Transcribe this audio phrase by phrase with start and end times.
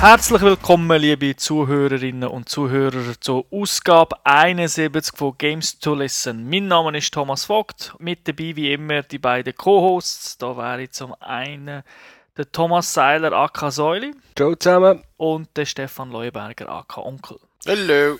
[0.00, 6.48] Herzlich willkommen, liebe Zuhörerinnen und Zuhörer, zur Ausgabe 71 von Games to Listen.
[6.48, 10.38] Mein Name ist Thomas Vogt, mit dabei wie immer die beiden Co-Hosts.
[10.38, 11.82] Da wäre zum einen
[12.34, 14.14] der Thomas Seiler aka Säuli.
[14.34, 15.04] Ciao zusammen.
[15.18, 17.38] Und der Stefan Leuberger aka Onkel.
[17.68, 18.18] Hallo.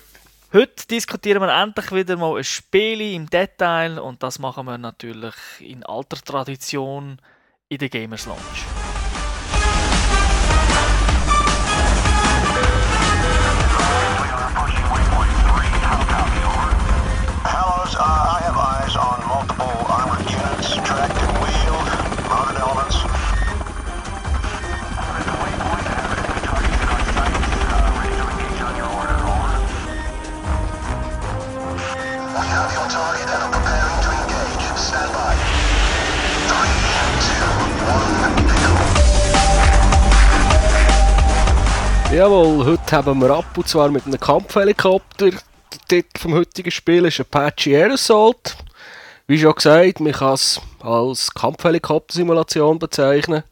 [0.53, 5.33] Heute diskutieren wir endlich wieder mal ein Spiel im Detail und das machen wir natürlich
[5.57, 7.19] in alter Tradition
[7.69, 8.80] in der Gamers Lounge.
[42.13, 45.29] Jawohl, heute haben wir ab und zwar mit einem Kampfhelikopter.
[45.29, 45.39] Der
[45.87, 48.57] Titel vom heutigen Spiel ist Apache Air Assault.
[49.27, 53.43] Wie schon gesagt, man kann es als Kampfhelikopter-Simulation bezeichnen.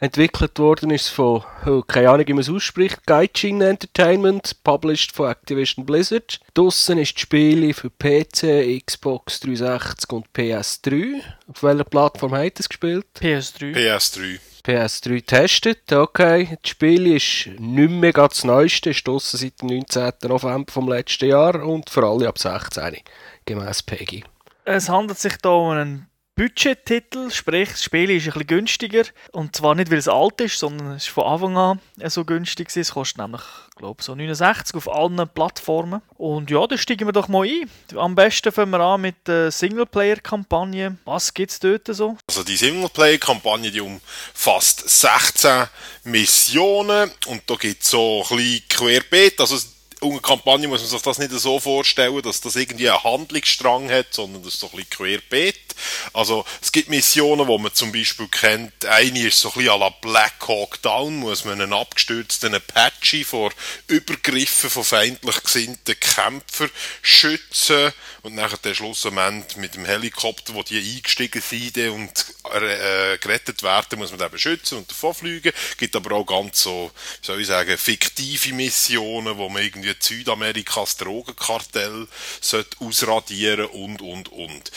[0.00, 5.12] Entwickelt worden ist es von, oh, keine Ahnung wie man es ausspricht, Gaijin Entertainment, published
[5.12, 6.40] von Activision Blizzard.
[6.54, 11.20] Draussen ist das Spiel für PC, Xbox 360 und PS3.
[11.46, 13.06] Auf welcher Plattform hat es gespielt?
[13.20, 13.72] PS3.
[13.76, 14.40] PS3.
[14.64, 16.58] PS3 getestet, okay.
[16.62, 20.12] Das Spiel ist nicht mehr das Neueste, ist seit dem 19.
[20.24, 22.98] November vom letzten Jahr und für alle ab 16,
[23.44, 24.24] gemäß PEGI.
[24.64, 26.09] Es handelt sich hier um einen
[26.40, 29.04] Budgettitel, sprich, das Spiel ist ein bisschen günstiger.
[29.32, 32.74] Und zwar nicht, weil es alt ist, sondern es ist von Anfang an so günstig.
[32.74, 33.42] Es kostet nämlich,
[33.76, 36.00] glaube so 69 auf allen Plattformen.
[36.16, 37.70] Und ja, da steigen wir doch mal ein.
[37.94, 40.96] Am besten fangen wir an mit der Singleplayer-Kampagne.
[41.04, 42.16] Was gibt es dort so?
[42.26, 45.66] Also die Singleplay-Kampagne, die umfasst 16
[46.04, 49.58] Missionen und da gibt es so ein bisschen querbeet, also
[50.00, 54.06] unter Kampagne muss man sich das nicht so vorstellen, dass das irgendwie einen Handlungsstrang hat,
[54.12, 55.69] sondern das ist so ein bisschen querbeet.
[56.12, 59.78] Also es gibt Missionen, wo man zum Beispiel kennt, eine ist so ein bisschen à
[59.78, 63.52] la Black Hawk Down, muss man einen abgestürzten Apache vor
[63.86, 66.70] Übergriffen von feindlich gesinnten Kämpfern
[67.02, 67.92] schützen
[68.22, 73.98] und nachher der Schlussmoment mit dem Helikopter, wo die eingestiegen sind und äh, gerettet werden,
[73.98, 75.52] muss man den beschützen und davonfliegen.
[75.78, 76.90] gibt aber auch ganz so,
[77.20, 82.06] wie soll ich sagen, fiktive Missionen, wo man irgendwie Südamerikas Drogenkartell
[82.40, 84.70] sollte ausradieren und, und, und.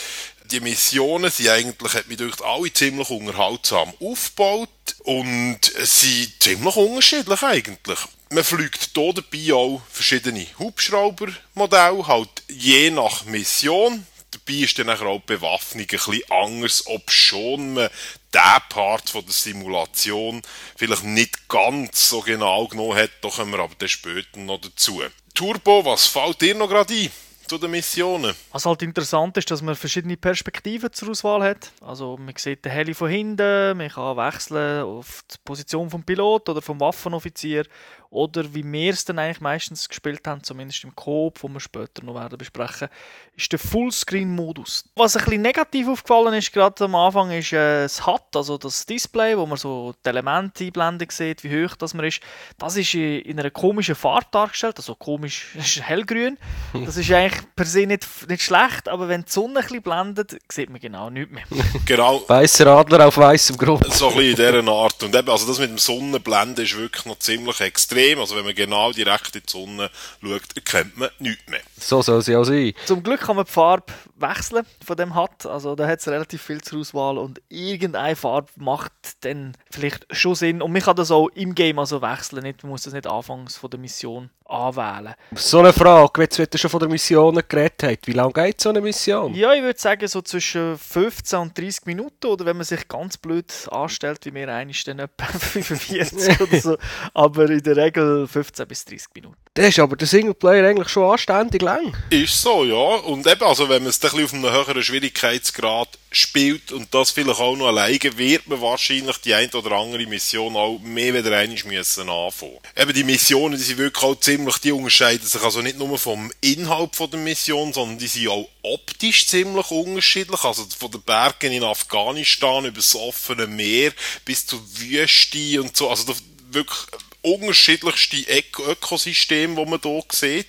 [0.54, 4.70] Die Missionen sind eigentlich, hat mich alle ziemlich unterhaltsam aufgebaut
[5.00, 7.98] und sind ziemlich unterschiedlich eigentlich.
[8.30, 14.06] Man fliegt hier dabei auch verschiedene Hubschraubermodelle, halt je nach Mission.
[14.30, 17.90] Dabei ist dann auch die Bewaffnung ein bisschen anders, ob schon man
[18.32, 20.44] diesen Part von der Simulation
[20.76, 25.02] vielleicht nicht ganz so genau genommen hat, da kommen wir aber später noch dazu.
[25.34, 27.12] Turbo, was fällt dir noch gerade ein?
[27.54, 28.34] Zu den Missionen.
[28.52, 31.72] Was halt interessant ist, dass man verschiedene Perspektiven zur Auswahl hat.
[31.82, 36.50] Also man sieht den Heli von hinten, man kann wechseln auf die Position vom Pilot
[36.50, 37.66] oder vom Waffenoffizier
[38.14, 42.04] oder wie wir es dann eigentlich meistens gespielt haben, zumindest im Coop, wo wir später
[42.04, 42.88] noch werden besprechen,
[43.36, 44.86] ist der Fullscreen-Modus.
[44.96, 48.86] Was ein bisschen negativ aufgefallen ist, gerade am Anfang, ist äh, das HUD, also das
[48.86, 52.22] Display, wo man so die Elemente einblenden sieht, wie hoch das man ist.
[52.60, 56.38] Das ist in einer komischen Farbe dargestellt, also komisch, das ist hellgrün.
[56.86, 60.38] Das ist eigentlich per se nicht, nicht schlecht, aber wenn die Sonne ein bisschen blendet,
[60.52, 61.44] sieht man genau nichts mehr.
[61.86, 62.24] Genau.
[62.28, 63.92] Weißer Adler auf weißem Grund.
[63.94, 65.04] So ein bisschen in dieser Art.
[65.04, 68.20] Und eben, also das mit dem Sonnenblenden ist wirklich noch ziemlich extrem extrem.
[68.20, 69.90] Also wenn man genau direkt in die Sonne
[70.22, 71.62] schaut, erkennt man nichts mehr.
[71.78, 72.74] So soll es ja auch sein.
[72.86, 75.46] Zum Glück kann man die Farbe wechseln von dem HUD.
[75.46, 80.36] Also da hat es relativ viel zur Auswahl und irgendeine Farbe macht dann vielleicht schon
[80.36, 80.62] Sinn.
[80.62, 82.44] Und man kann das auch im Game also wechseln.
[82.44, 85.16] Nicht, man muss das nicht anfangs von der Mission anwählen.
[85.36, 88.00] So eine Frage, jetzt wird schon von der Mission geredet hat.
[88.06, 89.34] Wie lange geht so eine Mission?
[89.34, 93.18] Ja, ich würde sagen so zwischen 15 und 30 Minuten oder wenn man sich ganz
[93.18, 96.78] blöd anstellt, wie mir eigentlich dann etwa 45 oder so.
[97.14, 99.36] Aber in der Regel 15 bis 30 Minuten.
[99.56, 101.96] Das ist aber der Singleplayer eigentlich schon anständig lang.
[102.10, 102.98] Ist so, ja.
[103.06, 107.12] Und eben, also wenn man es ein bisschen auf einem höheren Schwierigkeitsgrad spielt und das
[107.12, 111.38] vielleicht auch noch alleine, wird man wahrscheinlich die ein oder andere Mission auch mehr wieder
[111.38, 112.60] einmal müssen anfangen.
[112.76, 116.32] Eben die Missionen, die sind wirklich auch ziemlich, die unterscheiden sich also nicht nur vom
[116.42, 120.44] Inhalt von der Mission, sondern die sind auch optisch ziemlich unterschiedlich.
[120.44, 123.92] Also von den Bergen in Afghanistan über das offene Meer
[124.26, 125.90] bis zur Wüste und so.
[125.90, 126.16] Also
[126.52, 126.80] wirklich
[127.24, 128.26] unterschiedlichste
[128.60, 130.48] Ökosysteme, die man hier sieht.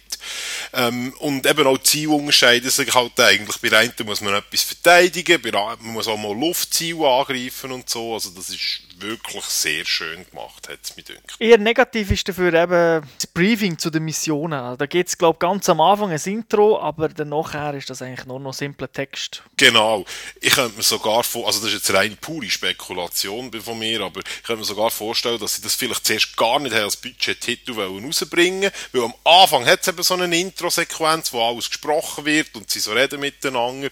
[0.72, 3.58] Ähm, und eben auch die Ziele unterscheiden sich halt eigentlich.
[3.58, 8.14] Bei einem muss man etwas verteidigen, bei einem muss auch mal Luftziele angreifen und so.
[8.14, 11.36] Also das ist wirklich sehr schön gemacht, hat es mir gedacht.
[11.38, 14.58] Eher negativ ist dafür eben das Briefing zu den Missionen.
[14.58, 18.02] Also Da gibt es, glaube ich, ganz am Anfang ein Intro, aber nachher ist das
[18.02, 19.42] eigentlich nur noch simpler Text.
[19.56, 20.04] Genau.
[20.40, 24.20] Ich könnte mir sogar vor, also das ist jetzt rein pure Spekulation von mir, aber
[24.20, 28.04] ich könnte mir sogar vorstellen, dass sie das vielleicht zuerst gar nicht als Budget-Titel wollen
[28.04, 32.70] rausbringen weil am Anfang hat es eben so eine Intro-Sequenz, wo alles gesprochen wird und
[32.70, 33.90] sie so reden miteinander.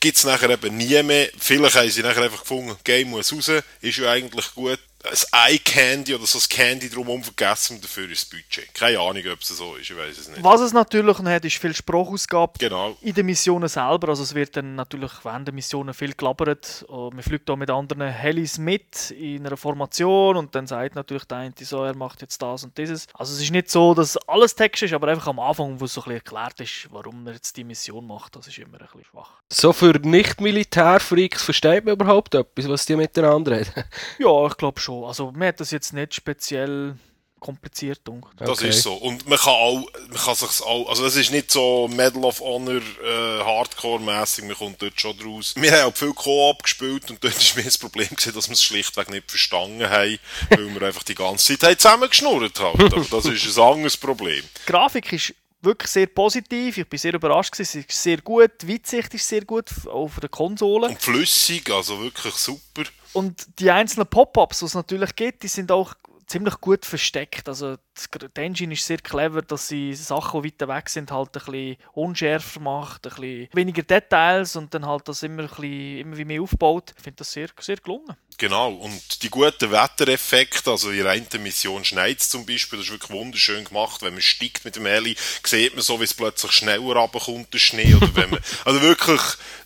[0.00, 1.28] Gibt es nachher eben nie mehr.
[1.38, 3.50] Vielleicht haben sie nachher einfach gefunden, Game muss raus,
[3.82, 4.78] ist ja eigentlich gut.
[5.02, 8.74] Ein Eye-Candy oder so ein Candy drumherum vergessen und dafür ist das Budget.
[8.74, 10.44] Keine Ahnung, ob es so ist, ich weiß es nicht.
[10.44, 12.94] Was es natürlich noch hat, ist viel Sprachausgabe Genau.
[13.00, 14.10] in den Missionen selber.
[14.10, 16.84] Also es wird dann natürlich während der Missionen viel gelabert.
[16.88, 21.24] Und Man fliegt auch mit anderen Helis mit in einer Formation und dann sagt natürlich
[21.24, 23.06] der eine so, er macht jetzt das und dieses.
[23.14, 25.94] Also es ist nicht so, dass alles Text ist, aber einfach am Anfang, wo es
[25.94, 28.86] so ein bisschen erklärt ist, warum er jetzt die Mission macht, das ist immer ein
[28.86, 29.30] bisschen schwach.
[29.50, 33.72] So für Nicht-Militär-Freaks versteht man überhaupt etwas, was die miteinander reden?
[34.18, 34.89] Ja, ich glaube schon.
[34.90, 36.96] Also mir hat das jetzt nicht speziell
[37.38, 38.32] kompliziert gedacht.
[38.38, 38.68] Das Okay.
[38.68, 38.92] ist so.
[38.92, 42.40] Und man kann auch, man kann sich's auch, also es ist nicht so Medal of
[42.40, 45.54] Honor äh, Hardcore-mäßig, man kommt dort schon draus.
[45.56, 48.52] Wir haben auch viel Koop gespielt und dort ist mir das Problem gewesen, dass wir
[48.54, 50.18] es schlichtweg nicht verstanden haben,
[50.50, 52.78] weil wir einfach die ganze Zeit haben zusammengeschnurrt haben.
[52.92, 54.44] Aber das ist ein anderes Problem.
[54.66, 56.78] Die Grafik ist wirklich sehr positiv.
[56.78, 57.52] Ich bin sehr überrascht.
[57.52, 57.80] Gewesen.
[57.82, 58.50] Sie ist sehr gut.
[58.62, 60.88] Die Weitsicht ist sehr gut, auf der Konsole.
[60.88, 62.84] Und flüssig, also wirklich super.
[63.12, 65.94] Und die einzelnen Pop-Ups, die es natürlich gibt, die sind auch
[66.30, 67.48] ziemlich gut versteckt.
[67.48, 71.44] Also die Engine ist sehr clever, dass sie Sachen, die weiter weg sind, halt ein
[71.44, 76.16] bisschen unschärfer macht, ein bisschen weniger Details und dann halt das immer, ein bisschen, immer
[76.16, 76.94] wie mehr aufbaut.
[76.96, 78.16] Ich finde das sehr, sehr gelungen.
[78.38, 83.10] Genau, und die guten Wettereffekte, also in einer Mission schneit zum Beispiel, das ist wirklich
[83.10, 84.00] wunderschön gemacht.
[84.00, 87.58] Wenn man steigt mit dem Heli, sieht man so, wie es plötzlich schneller runterkommt, der
[87.58, 87.94] Schnee.
[87.94, 89.20] Oder wenn man, also wirklich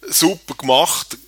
[0.09, 1.19] super gemacht,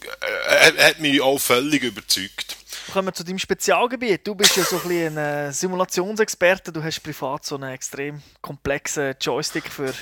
[0.49, 2.56] äh, hat mich auch völlig überzeugt.
[2.93, 4.27] Kommen wir zu deinem Spezialgebiet.
[4.27, 6.73] Du bist ja so ein, bisschen ein äh, Simulationsexperte.
[6.73, 9.93] Du hast privat so einen extrem komplexen Joystick für,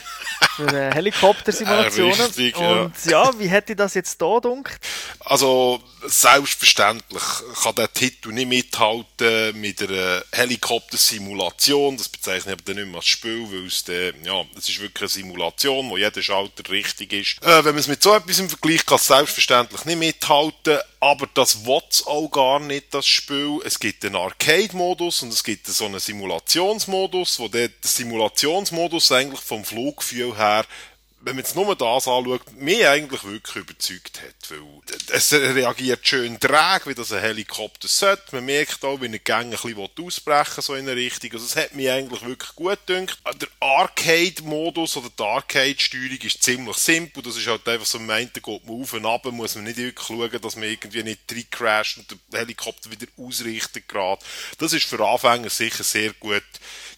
[0.57, 2.15] für äh, Helikoptersimulationen.
[2.15, 2.83] Äh, richtig, ja.
[2.83, 4.79] Und ja, wie hätte ich das jetzt da gedacht?
[5.21, 7.23] Also, selbstverständlich
[7.63, 11.97] kann der Titel nicht mithalten mit einer Helikoptersimulation.
[11.97, 14.81] Das bezeichne ich aber dann nicht mehr als Spiel, weil es dann, ja, es ist
[14.81, 17.43] wirklich eine Simulation, wo jeder Schalter richtig ist.
[17.43, 20.79] Äh, wenn man es mit so etwas im Vergleich kann, es selbstverständlich nicht mithalten.
[21.01, 23.61] Aber das will auch gar nicht, das Spiel.
[23.65, 29.41] Es gibt einen Arcade-Modus und es gibt so einen Simulationsmodus, wo der, der Simulationsmodus eigentlich
[29.41, 30.65] vom Fluggefühl her
[31.25, 34.51] wenn man jetzt nur das anschaut, mich eigentlich wirklich überzeugt hat.
[34.51, 34.61] Weil
[35.09, 38.23] es reagiert schön träge, wie das ein Helikopter sollte.
[38.33, 41.33] Man merkt auch, wie eine Gang ein bisschen ausbrechen so in eine Richtung.
[41.33, 43.19] Also es hat mich eigentlich wirklich gut gedacht.
[43.41, 47.23] Der Arcade-Modus oder die Arcade-Steuerung ist ziemlich simpel.
[47.23, 49.79] Das ist halt einfach so, am einen geht man auf und ab, muss man nicht
[49.79, 54.23] wirklich schauen, dass man irgendwie nicht drin crasht und der Helikopter wieder ausrichtet gerade.
[54.59, 56.43] Das ist für Anfänger sicher sehr gut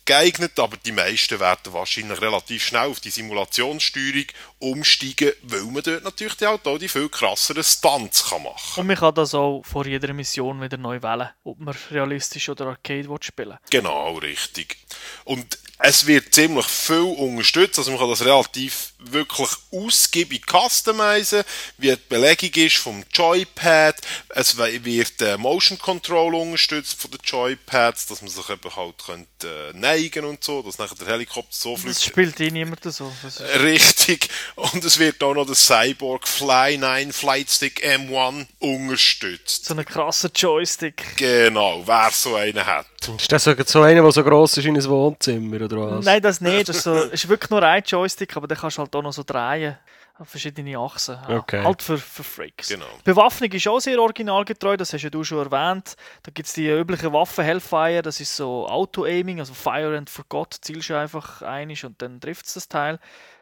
[0.06, 4.26] geeignet, aber die meisten werden wahrscheinlich relativ schnell auf die Simulationssteuerung
[4.58, 8.96] umsteigen, weil man dort natürlich halt auch die viel krasseren Stunts kann machen Und man
[8.96, 13.18] kann das auch vor jeder Mission wieder neu wählen, ob man realistisch oder Arcade will
[13.20, 14.78] spielen Genau, richtig.
[15.24, 21.44] Und es wird ziemlich viel unterstützt, also man kann das relativ wirklich ausgiebig customizen,
[21.76, 23.96] wie die Belegung ist vom Joypad.
[24.30, 29.70] Es wird äh, Motion Control unterstützt von den Joypads, dass man sich eben halt könnte,
[29.74, 31.96] äh, neigen und so, dass nachher der Helikopter so fliegt.
[31.96, 33.12] Das spielt eh niemand so.
[33.22, 34.28] Das ist Richtig.
[34.54, 39.66] Und es wird auch noch der Cyborg Fly 9 Flight Stick M1 unterstützt.
[39.66, 41.16] so ein krasser Joystick.
[41.16, 42.86] Genau, wer so einen hat.
[43.14, 46.04] Ist das so so einer, der so gross ist wie ein Wohnzimmer, oder was?
[46.04, 46.68] Nein, das nicht.
[46.68, 49.12] Das ist, so, ist wirklich nur ein Joystick, aber den kannst du halt auch noch
[49.12, 49.76] so drehen.
[50.18, 51.18] Auf verschiedene Achsen.
[51.28, 51.62] Ja, Okay.
[51.62, 52.68] Halt für, für Freaks.
[52.68, 52.86] Genau.
[53.00, 55.94] Die Bewaffnung ist auch sehr originalgetreu, das hast ja du schon erwähnt.
[56.22, 60.56] Da gibt es die üblichen Waffen, Hellfire, das ist so Auto-Aiming, also Fire and Forgot,
[60.62, 62.98] zielst du einfach einig und dann trifft es das Teil.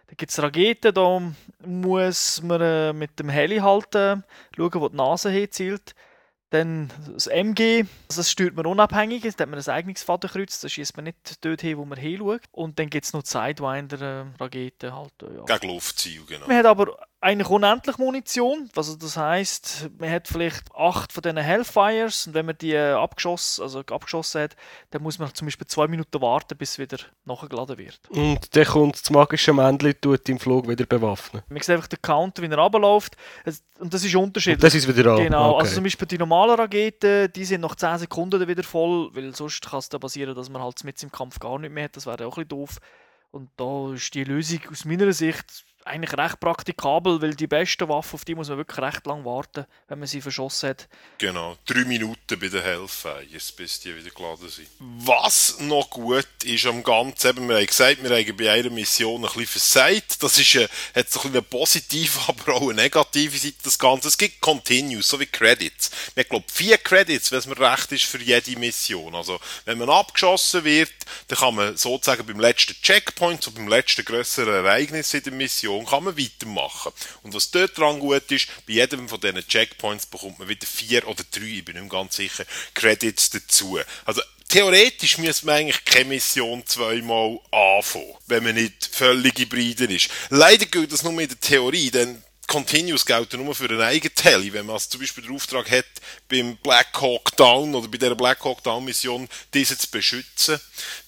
[0.09, 1.23] Da gibt es Raketen, da
[1.65, 4.25] muss man äh, mit dem Heli halten,
[4.57, 5.95] schauen, wo die Nase hinzielt.
[6.55, 10.69] Dann das MG, also das steuert man unabhängig, da hat man ein eigenes Fadenkreuz, da
[10.69, 12.43] schießt man nicht dort hin, wo man hinschaut.
[12.53, 15.13] Und dann gibt es noch die Sidewinder-Raketen halt.
[15.23, 15.57] äh, Ja.
[15.59, 16.47] Gegen Luftziel, genau.
[16.47, 18.69] Man hat aber eigentlich unendlich Munition.
[18.77, 22.93] Also das heißt, man hat vielleicht acht von diesen Hellfires und wenn man die äh,
[22.93, 24.57] abgeschossen, also abgeschossen hat,
[24.91, 27.99] dann muss man zum Beispiel zwei Minuten warten, bis es wieder nachgeladen wird.
[28.11, 31.43] Und dann kommt das magische Männchen tut im Flug wieder bewaffnen.
[31.49, 33.17] Man sieht einfach den Counter, wie er runterläuft.
[33.79, 34.61] Und das ist unterschiedlich.
[34.61, 35.23] Das ist wieder an.
[35.23, 35.63] Genau, okay.
[35.63, 39.35] also zum Beispiel die normalen Raketen, die sind nach 10 Sekunden dann wieder voll, weil
[39.35, 41.97] sonst kann es dann passieren, dass man halt mit im Kampf gar nicht mehr hat,
[41.97, 42.79] das wäre auch ein bisschen doof.
[43.31, 48.15] Und da ist die Lösung aus meiner Sicht eigentlich recht praktikabel, weil die besten Waffen,
[48.15, 50.89] auf die muss man wirklich recht lang warten, wenn man sie verschossen hat.
[51.19, 54.69] Genau, drei Minuten bei den Hellfires, bis die wieder geladen sind.
[54.79, 59.25] Was noch gut ist am Ganzen, eben, wir haben gesagt, wir haben bei einer Mission
[59.25, 60.23] ein bisschen versagt.
[60.23, 64.09] Das ist, äh, hat so ein eine positive, aber auch eine negative Seite, das Ganze.
[64.09, 65.91] Es gibt Continues, so wie Credits.
[66.15, 69.15] Wir haben, vier Credits, wenn es mir recht ist, für jede Mission.
[69.15, 70.93] Also, wenn man abgeschossen wird,
[71.29, 75.74] dann kann man sozusagen beim letzten Checkpoint, so beim letzten grösseren Ereignis in der Mission,
[75.83, 76.93] kann man weitermachen.
[77.23, 81.07] Und was dort dran gut ist, bei jedem von diesen Checkpoints bekommt man wieder vier
[81.09, 83.79] oder drei, ich bin nicht ganz sicher, Credits dazu.
[84.05, 90.09] Also, Theoretisch müsste man eigentlich keine Mission zweimal anfangen, wenn man nicht völlig hybride ist.
[90.29, 94.53] Leider gilt das nur in der Theorie, denn Continuous gelten nur für einen eigenen Heli.
[94.53, 95.87] Wenn man also zum Beispiel den Auftrag hat,
[96.29, 100.61] beim Black Hawk Down oder bei dieser Black Hawk Down Mission diese zu beschützen,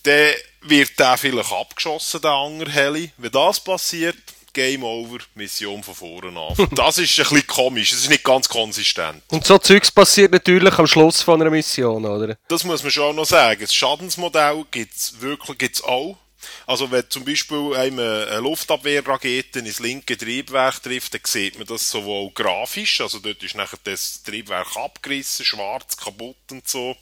[0.02, 3.12] dann wird der vielleicht abgeschossen, der andere Heli.
[3.18, 4.16] Wenn das passiert,
[4.56, 6.68] Game Over, Mission von vorne an.
[6.74, 9.22] Das ist ein bisschen komisch, das ist nicht ganz konsistent.
[9.30, 12.38] Und so Zeugs passiert natürlich am Schluss von einer Mission, oder?
[12.48, 13.60] Das muss man schon auch noch sagen.
[13.60, 16.16] Das Schadensmodell gibt's wirklich gibt's auch.
[16.66, 22.30] Also wenn zum Beispiel eine Luftabwehrrakete ins linke Triebwerk trifft, dann sieht man das sowohl
[22.32, 26.96] grafisch, also dort ist nachher das Triebwerk abgerissen, schwarz, kaputt und so.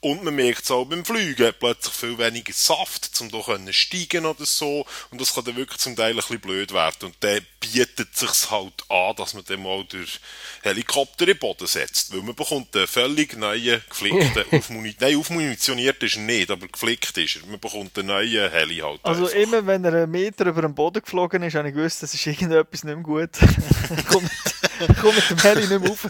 [0.00, 4.46] Und man merkt es auch beim Fliegen, plötzlich viel weniger Saft, um da steigen oder
[4.46, 4.86] so.
[5.10, 7.06] Und das kann dann wirklich zum Teil ein bisschen blöd werden.
[7.06, 10.20] Und dann bietet sich halt an, dass man dann mal durch
[10.62, 12.12] Helikopter in den Boden setzt.
[12.12, 17.16] Weil man bekommt einen völlig neuen, geflickten, aufmuni nein, aufmunitioniert ist er nicht, aber geflickt
[17.18, 17.46] ist er.
[17.46, 19.00] Man bekommt einen neuen Heli halt.
[19.02, 19.36] Also einfach.
[19.36, 22.26] immer wenn er einen Meter über den Boden geflogen ist, habe ich gewusst, das ist
[22.26, 23.30] irgendetwas nicht mehr gut.
[25.00, 26.08] komm, mit, dem Heli nicht mehr auf.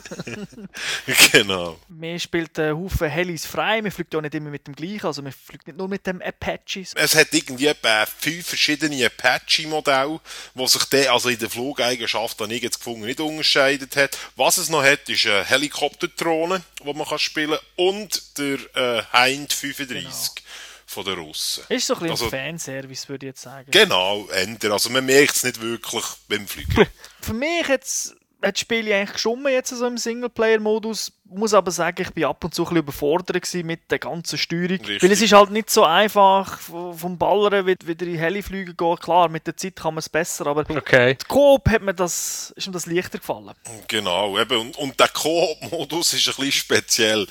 [1.33, 1.79] genau.
[1.89, 5.23] Man spielt einen Haufen Helis frei, man fliegt auch nicht immer mit dem gleichen, also
[5.23, 6.85] man fliegt nicht nur mit dem Apache.
[6.95, 10.21] Es hat irgendwie etwa fünf verschiedene Apache-Modelle,
[10.55, 14.17] die sich dann also in der Flugeigenschaft, die ich jetzt gefunden nicht unterscheidet hat.
[14.37, 19.03] Was es noch hat, ist eine Helikopterdrohne, die man kann spielen kann, und der äh,
[19.13, 20.45] Hind 35
[20.91, 21.65] von den Russen.
[21.69, 23.71] Ist so ein bisschen Also- ein Fanservice, würde ich jetzt sagen.
[23.71, 24.73] Genau, Ender.
[24.73, 26.87] Also man merkt es nicht wirklich beim Fliegen.
[27.21, 31.13] Für mich jetzt hat das Spiel eigentlich geschossen jetzt so im Singleplayer-Modus.
[31.33, 34.79] Muss aber sagen, ich bin ab und zu ein bisschen überfordert mit der ganzen Steuerung.
[34.79, 35.03] Richtig.
[35.03, 38.97] Weil es ist halt nicht so einfach vom Ballern wie- wieder in Heliflüge gehen.
[38.97, 41.17] Klar, mit der Zeit kann man es besser, aber Okay.
[41.29, 43.53] Coop hat mir das, ist mir das leichter gefallen.
[43.89, 44.59] Genau, eben.
[44.59, 47.23] Und, und der Koop-Modus ist ein bisschen speziell.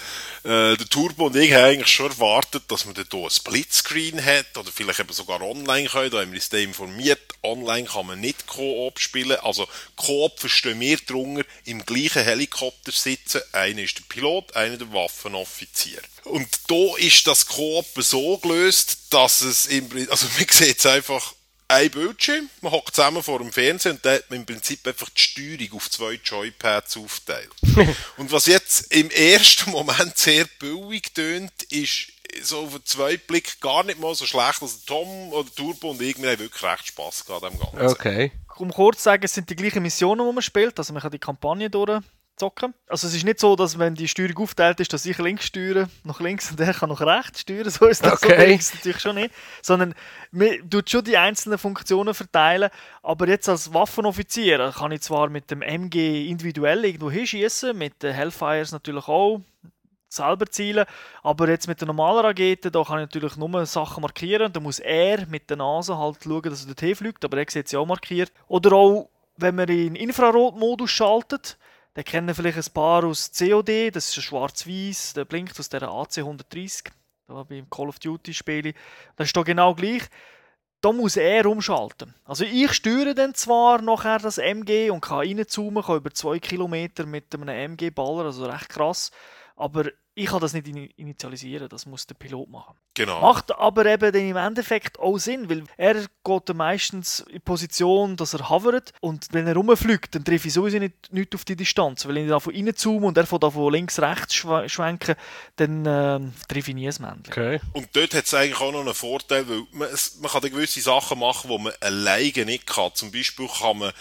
[0.43, 4.23] Äh, der Turbo und ich haben eigentlich schon erwartet, dass man da hier ein Splitscreen
[4.23, 6.09] hat oder vielleicht eben sogar online können.
[6.11, 7.19] Da haben wir uns da informiert.
[7.43, 9.37] Online kann man nicht Koop spielen.
[9.41, 13.41] Also Koop verstehen wir drunter im gleichen Helikopter sitzen.
[13.51, 16.01] Einer ist der Pilot, einer der Waffenoffizier.
[16.23, 20.85] Und da ist das Koop so gelöst, dass es im Prinzip, also man sieht es
[20.85, 21.33] einfach
[21.67, 25.09] ein Bildschirm, man hockt zusammen vor dem Fernsehen und da hat man im Prinzip einfach
[25.09, 27.49] die Steuerung auf zwei Joypads aufteilt.
[28.17, 32.07] und was jetzt im ersten Moment sehr billig tönt, ist
[32.43, 34.61] so auf den zweiten Blick gar nicht mal so schlecht.
[34.61, 37.87] Also Tom oder Turbo und ich, wir haben wirklich recht Spass gehabt dem Ganzen.
[37.87, 38.31] Okay.
[38.57, 40.77] Um kurz zu sagen, es sind die gleichen Missionen, die man spielt.
[40.77, 41.69] Also man kann die Kampagne
[42.39, 42.73] durchzocken.
[42.87, 45.89] Also es ist nicht so, dass wenn die Steuerung aufteilt ist, dass ich links steuere,
[46.03, 47.69] nach links und der kann nach rechts steuern.
[47.69, 48.51] So ist das Okay.
[48.51, 49.33] so es natürlich schon nicht.
[49.61, 49.93] Sondern
[50.31, 52.69] man tut schon die einzelnen Funktionen verteilen.
[53.03, 58.13] Aber jetzt als Waffenoffizier kann ich zwar mit dem MG individuell irgendwo hinschießen, mit den
[58.13, 59.41] Hellfires natürlich auch
[60.11, 60.87] selber zielen,
[61.21, 64.79] aber jetzt mit der normalen Rakete, da kann ich natürlich nur Sachen markieren, da muss
[64.79, 67.85] er mit der Nase halt schauen, dass er dorthin fliegt, aber er sieht sie auch
[67.85, 68.31] markiert.
[68.47, 71.59] Oder auch, wenn man in Infrarotmodus schaltet,
[71.99, 75.83] dann kennen vielleicht ein paar aus COD, das ist ein schwarz-weiß, der blinkt aus der
[75.83, 76.93] AC 130,
[77.27, 78.73] da beim Call of Duty spiele.
[79.17, 80.03] Das ist da genau gleich.
[80.79, 82.15] Da muss er umschalten.
[82.23, 87.05] Also ich steuere dann zwar nachher das MG und kann reinzoomen, kann über zwei Kilometer
[87.05, 89.11] mit einem MG ballern, also recht krass.
[89.57, 89.83] Aber
[90.19, 92.75] ich kann das nicht ini- initialisieren, das muss der Pilot machen.
[92.93, 93.21] Genau.
[93.21, 98.17] Macht aber eben dann im Endeffekt auch Sinn, weil er geht dann meistens in Position,
[98.17, 101.55] dass er hovert und wenn er rumfliegt, dann treffe ich sowieso nicht, nicht auf die
[101.55, 102.05] Distanz.
[102.05, 105.15] Weil wenn ich da von innen zoome und er von da von links rechts schwenken,
[105.55, 107.23] dann ähm, treffe ich nie das Männchen.
[107.29, 107.61] Okay.
[107.73, 110.49] Und dort hat es eigentlich auch noch einen Vorteil, weil man, es, man kann da
[110.49, 112.91] gewisse Sachen machen, die man alleine nicht kann.
[112.93, 113.91] Zum Beispiel kann man,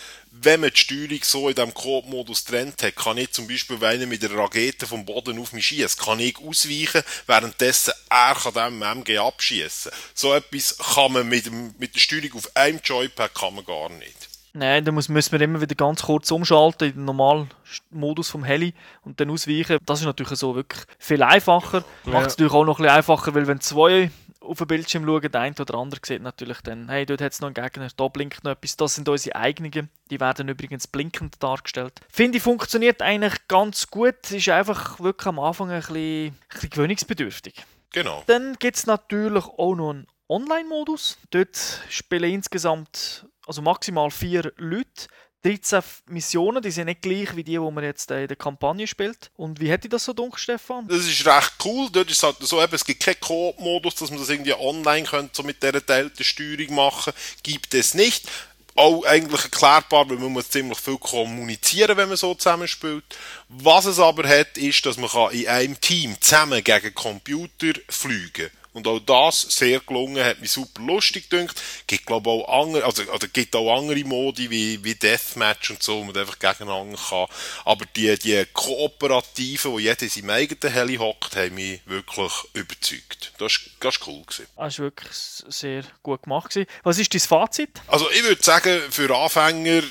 [0.43, 4.01] wenn man die Steuerung so in diesem Coop-Modus trennt hat, kann ich zum Beispiel, wenn
[4.01, 8.55] ich mit der Rakete vom Boden auf mich schießt, kann ich ausweichen, währenddessen er kann
[8.55, 9.93] dem MG abschießen.
[10.15, 13.89] So etwas kann man mit, dem, mit der Steuerung auf einem Joypad kann man gar
[13.91, 14.29] nicht.
[14.55, 17.51] Nein, dann muss, müssen wir immer wieder ganz kurz umschalten in den normalen
[17.91, 19.79] Modus vom Heli und dann ausweichen.
[19.85, 21.85] Das ist natürlich so wirklich viel einfacher.
[22.05, 24.11] Macht es natürlich auch noch ein bisschen einfacher, weil wenn zwei
[24.49, 27.41] auf dem Bildschirm schauen, der eine oder andere sieht natürlich dann, hey, dort hat es
[27.41, 28.77] noch einen Gegner, da blinkt noch etwas.
[28.77, 32.01] Das sind unsere eigenen, die werden übrigens blinkend dargestellt.
[32.09, 34.31] Finde ich, funktioniert eigentlich ganz gut.
[34.31, 37.65] Ist einfach wirklich am Anfang ein bisschen, ein bisschen gewöhnungsbedürftig.
[37.93, 38.23] Genau.
[38.27, 41.19] Dann gibt es natürlich auch noch einen Online-Modus.
[41.31, 45.09] Dort spielen insgesamt also maximal vier Leute.
[45.43, 48.87] 13 Missionen, die sind nicht gleich wie die, die man jetzt äh, in der Kampagne
[48.87, 49.31] spielt.
[49.37, 50.89] Und wie hätte das so dunkel, Stefan?
[50.89, 51.89] Das ist recht cool.
[51.93, 55.31] Dort ist es halt so, es gibt keinen Koop-Modus, dass man das irgendwie online könnte,
[55.35, 57.13] so mit dieser teilten Steuerung machen.
[57.43, 58.29] Gibt es nicht.
[58.75, 63.05] Auch eigentlich erklärbar, weil man muss ziemlich viel kommunizieren, wenn man so zusammenspielt.
[63.49, 68.51] Was es aber hat, ist, dass man kann in einem Team zusammen gegen Computer fliegen
[68.73, 71.61] und auch das sehr gelungen, hat mich super lustig gedacht.
[71.87, 75.99] Gibt, glaube auch andere, also, oder gibt auch andere Modi wie, wie Deathmatch und so,
[75.99, 77.27] wo man einfach gegeneinander kann.
[77.65, 83.33] Aber die, die Kooperativen, wo jeder in seinem eigenen Heli hockt, haben mich wirklich überzeugt.
[83.39, 84.47] Das ist, das ist cool gewesen.
[84.57, 86.51] Das war wirklich sehr gut gemacht.
[86.51, 86.69] Gewesen.
[86.83, 87.81] Was ist dein Fazit?
[87.87, 89.83] Also, ich würde sagen, für Anfänger,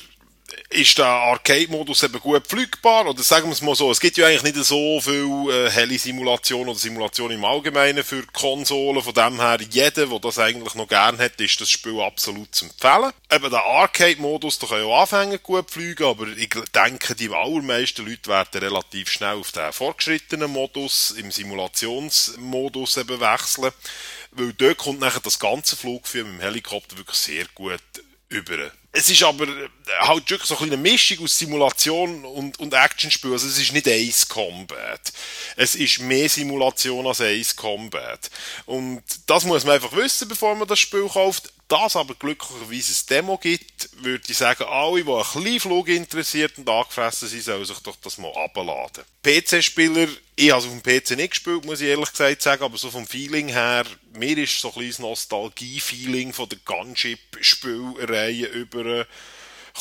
[0.70, 3.08] ist der Arcade-Modus eben gut pflückbar?
[3.08, 6.68] Oder sagen wir es mal so, es gibt ja eigentlich nicht so viel äh, Heli-Simulation
[6.68, 9.02] oder Simulation im Allgemeinen für Konsolen.
[9.02, 12.66] Von dem her, jeder, der das eigentlich noch gern hat, ist das Spiel absolut zu
[12.66, 13.12] empfehlen.
[13.32, 18.30] Eben der Arcade-Modus, da können ja Anfänger gut fliegen, aber ich denke, die allermeisten Leute
[18.30, 23.72] werden relativ schnell auf den fortgeschrittenen Modus, im Simulationsmodus eben wechseln.
[24.32, 27.82] Weil dort kommt nachher das ganze Fluggefühl mit dem Helikopter wirklich sehr gut
[28.30, 28.72] über.
[28.98, 29.46] Es ist aber
[30.00, 33.32] halt wirklich so eine Mischung aus Simulation und, und Actionspiel.
[33.32, 35.14] Also es ist nicht Ace Combat.
[35.56, 38.32] Es ist mehr Simulation als Ace Combat.
[38.66, 41.54] Und das muss man einfach wissen, bevor man das Spiel kauft.
[41.68, 46.58] Das aber glücklicherweise ein Demo gibt, würde ich sagen, alle, die ein bisschen Flug interessiert
[46.58, 49.04] und angefressen sind, sollen sich doch das mal abladen.
[49.22, 50.08] PC-Spieler,
[50.38, 52.90] ich habe es auf dem PC nicht gespielt, muss ich ehrlich gesagt sagen, aber so
[52.90, 59.06] vom Feeling her, mir ist so ein kleines Nostalgie-Feeling von der Gunship-Spielreihe über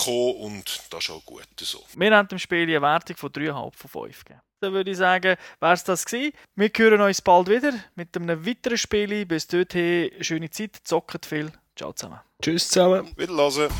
[0.06, 1.82] und das ist auch gut so.
[1.94, 4.40] Wir haben dem Spiel eine Wertung von 3,5 von 5 gegeben.
[4.60, 6.32] Dann würde ich sagen, wäre es das gewesen.
[6.54, 9.24] Wir hören uns bald wieder mit einem weiteren Spiel.
[9.24, 11.50] Bis dorthin, schöne Zeit, zockt viel.
[11.76, 12.20] Ciao zusammen.
[12.40, 13.12] Tschüss zusammen.
[13.16, 13.70] Wiederhören.